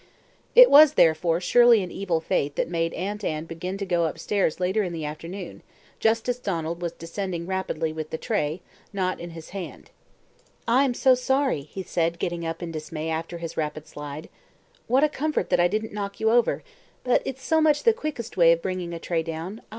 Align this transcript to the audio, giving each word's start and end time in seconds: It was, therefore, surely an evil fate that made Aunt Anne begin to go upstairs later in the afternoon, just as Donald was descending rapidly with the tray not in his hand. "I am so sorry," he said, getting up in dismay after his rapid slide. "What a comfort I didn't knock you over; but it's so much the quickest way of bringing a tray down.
It 0.55 0.71
was, 0.71 0.93
therefore, 0.95 1.39
surely 1.39 1.83
an 1.83 1.91
evil 1.91 2.21
fate 2.21 2.55
that 2.55 2.67
made 2.71 2.91
Aunt 2.95 3.23
Anne 3.23 3.45
begin 3.45 3.77
to 3.77 3.85
go 3.85 4.05
upstairs 4.05 4.59
later 4.59 4.81
in 4.81 4.93
the 4.93 5.05
afternoon, 5.05 5.61
just 5.99 6.27
as 6.27 6.39
Donald 6.39 6.81
was 6.81 6.93
descending 6.93 7.45
rapidly 7.45 7.93
with 7.93 8.09
the 8.09 8.17
tray 8.17 8.61
not 8.91 9.19
in 9.19 9.29
his 9.29 9.49
hand. 9.49 9.91
"I 10.67 10.85
am 10.85 10.95
so 10.95 11.13
sorry," 11.13 11.61
he 11.61 11.83
said, 11.83 12.17
getting 12.17 12.47
up 12.47 12.63
in 12.63 12.71
dismay 12.71 13.09
after 13.11 13.37
his 13.37 13.57
rapid 13.57 13.85
slide. 13.87 14.27
"What 14.87 15.03
a 15.03 15.07
comfort 15.07 15.53
I 15.59 15.67
didn't 15.67 15.93
knock 15.93 16.19
you 16.19 16.31
over; 16.31 16.63
but 17.03 17.21
it's 17.23 17.43
so 17.43 17.61
much 17.61 17.83
the 17.83 17.93
quickest 17.93 18.35
way 18.35 18.51
of 18.53 18.59
bringing 18.63 18.95
a 18.95 18.99
tray 18.99 19.21
down. 19.21 19.61